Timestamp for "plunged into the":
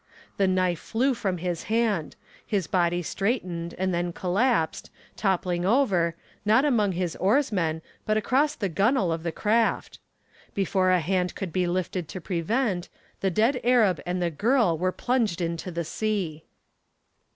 14.91-15.85